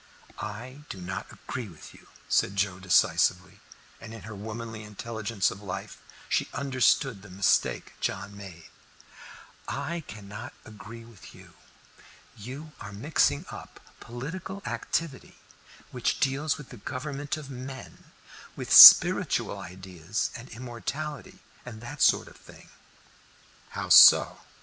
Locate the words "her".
4.21-4.33